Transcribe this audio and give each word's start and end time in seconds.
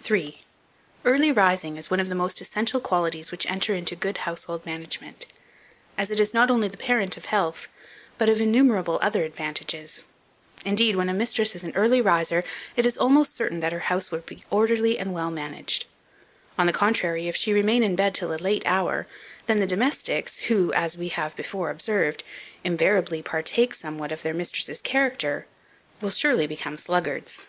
3. 0.00 0.40
EARLY 1.04 1.30
RISING 1.30 1.76
IS 1.76 1.88
ONE 1.92 2.00
OF 2.00 2.08
THE 2.08 2.16
MOST 2.16 2.40
ESSENTIAL 2.40 2.80
QUALITIES 2.80 3.30
which 3.30 3.46
enter 3.48 3.72
into 3.72 3.94
good 3.94 4.18
Household 4.18 4.66
Management, 4.66 5.28
as 5.96 6.10
it 6.10 6.18
is 6.18 6.34
not 6.34 6.50
only 6.50 6.66
the 6.66 6.76
parent 6.76 7.16
of 7.16 7.26
health, 7.26 7.68
but 8.18 8.28
of 8.28 8.40
innumerable 8.40 8.98
other 9.00 9.22
advantages. 9.22 10.02
Indeed, 10.64 10.96
when 10.96 11.08
a 11.08 11.14
mistress 11.14 11.54
is 11.54 11.62
an 11.62 11.70
early 11.76 12.00
riser, 12.00 12.42
it 12.74 12.84
is 12.84 12.98
almost 12.98 13.36
certain 13.36 13.60
that 13.60 13.72
her 13.72 13.78
house 13.86 14.10
will 14.10 14.18
be 14.18 14.42
orderly 14.50 14.98
and 14.98 15.14
well 15.14 15.30
managed. 15.30 15.86
On 16.58 16.66
the 16.66 16.72
contrary, 16.72 17.28
if 17.28 17.36
she 17.36 17.52
remain 17.52 17.84
in 17.84 17.94
bed 17.94 18.12
till 18.12 18.34
a 18.34 18.42
late 18.42 18.66
hour, 18.66 19.06
then 19.46 19.60
the 19.60 19.68
domestics, 19.68 20.40
who, 20.50 20.72
as 20.72 20.96
we 20.96 21.10
have 21.10 21.36
before 21.36 21.70
observed, 21.70 22.24
invariably 22.64 23.22
partake 23.22 23.72
somewhat 23.72 24.10
of 24.10 24.22
their 24.22 24.34
mistress's 24.34 24.82
character, 24.82 25.46
will 26.00 26.10
surely 26.10 26.48
become 26.48 26.76
sluggards. 26.76 27.46